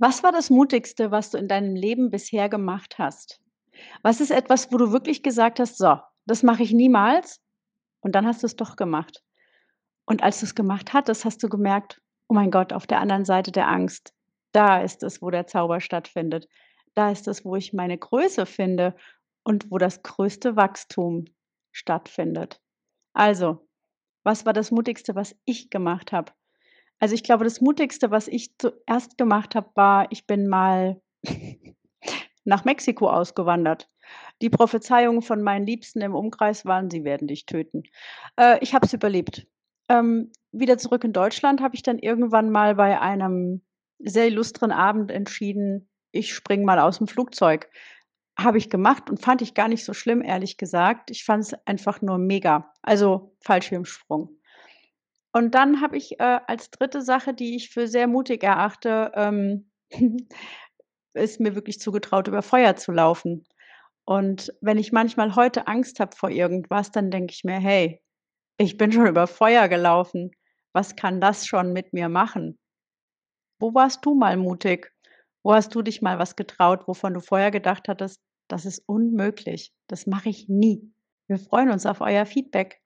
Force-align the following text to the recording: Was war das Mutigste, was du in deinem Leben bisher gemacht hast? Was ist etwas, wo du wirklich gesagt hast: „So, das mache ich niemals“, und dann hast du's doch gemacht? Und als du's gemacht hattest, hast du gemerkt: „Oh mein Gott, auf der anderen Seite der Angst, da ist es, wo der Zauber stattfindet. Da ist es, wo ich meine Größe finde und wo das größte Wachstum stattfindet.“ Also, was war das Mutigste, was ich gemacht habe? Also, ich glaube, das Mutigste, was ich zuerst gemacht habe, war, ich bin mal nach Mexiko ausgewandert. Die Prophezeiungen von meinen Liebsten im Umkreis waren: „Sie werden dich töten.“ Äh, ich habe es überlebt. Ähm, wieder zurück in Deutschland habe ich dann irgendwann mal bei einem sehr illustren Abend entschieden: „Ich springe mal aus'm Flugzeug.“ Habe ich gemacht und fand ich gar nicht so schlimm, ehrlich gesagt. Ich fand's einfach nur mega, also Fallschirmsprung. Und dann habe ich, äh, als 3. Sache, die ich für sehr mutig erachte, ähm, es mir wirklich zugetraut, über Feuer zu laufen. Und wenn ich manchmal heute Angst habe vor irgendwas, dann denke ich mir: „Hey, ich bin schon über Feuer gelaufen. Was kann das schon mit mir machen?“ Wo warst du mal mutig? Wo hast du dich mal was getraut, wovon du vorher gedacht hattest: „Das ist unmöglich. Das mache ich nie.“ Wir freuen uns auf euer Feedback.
Was 0.00 0.22
war 0.22 0.30
das 0.30 0.48
Mutigste, 0.48 1.10
was 1.10 1.30
du 1.30 1.38
in 1.38 1.48
deinem 1.48 1.74
Leben 1.74 2.10
bisher 2.10 2.48
gemacht 2.48 2.98
hast? 2.98 3.40
Was 4.02 4.20
ist 4.20 4.30
etwas, 4.30 4.72
wo 4.72 4.78
du 4.78 4.92
wirklich 4.92 5.22
gesagt 5.22 5.60
hast: 5.60 5.78
„So, 5.78 5.98
das 6.26 6.42
mache 6.44 6.62
ich 6.62 6.72
niemals“, 6.72 7.40
und 8.00 8.14
dann 8.14 8.26
hast 8.26 8.42
du's 8.42 8.56
doch 8.56 8.76
gemacht? 8.76 9.22
Und 10.06 10.22
als 10.22 10.40
du's 10.40 10.54
gemacht 10.54 10.94
hattest, 10.94 11.24
hast 11.24 11.42
du 11.42 11.48
gemerkt: 11.48 12.02
„Oh 12.28 12.34
mein 12.34 12.50
Gott, 12.50 12.72
auf 12.72 12.86
der 12.86 13.00
anderen 13.00 13.24
Seite 13.26 13.52
der 13.52 13.68
Angst, 13.68 14.14
da 14.52 14.82
ist 14.82 15.02
es, 15.04 15.22
wo 15.22 15.30
der 15.30 15.46
Zauber 15.46 15.80
stattfindet. 15.80 16.48
Da 16.94 17.10
ist 17.10 17.28
es, 17.28 17.44
wo 17.44 17.56
ich 17.56 17.72
meine 17.72 17.98
Größe 17.98 18.46
finde 18.46 18.96
und 19.44 19.70
wo 19.70 19.78
das 19.78 20.02
größte 20.02 20.56
Wachstum 20.56 21.26
stattfindet.“ 21.72 22.60
Also, 23.14 23.68
was 24.24 24.46
war 24.46 24.54
das 24.54 24.70
Mutigste, 24.72 25.14
was 25.16 25.36
ich 25.46 25.70
gemacht 25.70 26.12
habe? 26.12 26.32
Also, 27.00 27.14
ich 27.14 27.22
glaube, 27.22 27.44
das 27.44 27.60
Mutigste, 27.60 28.10
was 28.10 28.26
ich 28.28 28.56
zuerst 28.58 29.18
gemacht 29.18 29.54
habe, 29.54 29.70
war, 29.74 30.06
ich 30.10 30.26
bin 30.26 30.48
mal 30.48 31.00
nach 32.44 32.64
Mexiko 32.64 33.10
ausgewandert. 33.10 33.88
Die 34.42 34.50
Prophezeiungen 34.50 35.22
von 35.22 35.42
meinen 35.42 35.66
Liebsten 35.66 36.00
im 36.00 36.14
Umkreis 36.14 36.64
waren: 36.66 36.90
„Sie 36.90 37.04
werden 37.04 37.28
dich 37.28 37.46
töten.“ 37.46 37.84
Äh, 38.38 38.58
ich 38.62 38.74
habe 38.74 38.86
es 38.86 38.92
überlebt. 38.94 39.46
Ähm, 39.88 40.32
wieder 40.52 40.78
zurück 40.78 41.04
in 41.04 41.12
Deutschland 41.12 41.60
habe 41.60 41.74
ich 41.76 41.82
dann 41.82 41.98
irgendwann 41.98 42.50
mal 42.50 42.74
bei 42.74 43.00
einem 43.00 43.62
sehr 44.00 44.26
illustren 44.28 44.72
Abend 44.72 45.10
entschieden: 45.10 45.88
„Ich 46.12 46.34
springe 46.34 46.64
mal 46.64 46.78
aus'm 46.78 47.08
Flugzeug.“ 47.08 47.70
Habe 48.38 48.58
ich 48.58 48.70
gemacht 48.70 49.10
und 49.10 49.20
fand 49.22 49.42
ich 49.42 49.54
gar 49.54 49.68
nicht 49.68 49.84
so 49.84 49.94
schlimm, 49.94 50.22
ehrlich 50.22 50.56
gesagt. 50.58 51.10
Ich 51.10 51.24
fand's 51.24 51.54
einfach 51.66 52.02
nur 52.02 52.18
mega, 52.18 52.72
also 52.82 53.36
Fallschirmsprung. 53.42 54.37
Und 55.38 55.54
dann 55.54 55.80
habe 55.80 55.96
ich, 55.96 56.18
äh, 56.18 56.40
als 56.48 56.68
3. 56.72 57.00
Sache, 57.00 57.32
die 57.32 57.54
ich 57.54 57.70
für 57.70 57.86
sehr 57.86 58.08
mutig 58.08 58.42
erachte, 58.42 59.12
ähm, 59.14 59.70
es 61.14 61.38
mir 61.38 61.54
wirklich 61.54 61.80
zugetraut, 61.80 62.28
über 62.28 62.42
Feuer 62.42 62.76
zu 62.76 62.92
laufen. 62.92 63.44
Und 64.04 64.52
wenn 64.60 64.78
ich 64.78 64.92
manchmal 64.92 65.36
heute 65.36 65.68
Angst 65.68 66.00
habe 66.00 66.16
vor 66.16 66.30
irgendwas, 66.30 66.90
dann 66.92 67.10
denke 67.12 67.32
ich 67.34 67.44
mir: 67.44 67.60
„Hey, 67.60 68.02
ich 68.58 68.78
bin 68.78 68.92
schon 68.92 69.06
über 69.08 69.26
Feuer 69.28 69.68
gelaufen. 69.68 70.32
Was 70.74 70.96
kann 70.96 71.20
das 71.20 71.46
schon 71.46 71.72
mit 71.72 71.92
mir 71.94 72.08
machen?“ 72.08 72.58
Wo 73.60 73.72
warst 73.72 74.04
du 74.04 74.14
mal 74.14 74.36
mutig? 74.36 74.92
Wo 75.44 75.54
hast 75.54 75.72
du 75.74 75.82
dich 75.82 76.02
mal 76.02 76.18
was 76.18 76.34
getraut, 76.34 76.88
wovon 76.88 77.14
du 77.14 77.20
vorher 77.20 77.52
gedacht 77.52 77.86
hattest: 77.88 78.20
„Das 78.48 78.66
ist 78.66 78.82
unmöglich. 78.88 79.72
Das 79.86 80.08
mache 80.08 80.28
ich 80.28 80.48
nie.“ 80.48 80.92
Wir 81.28 81.38
freuen 81.38 81.70
uns 81.70 81.86
auf 81.86 82.00
euer 82.00 82.26
Feedback. 82.26 82.80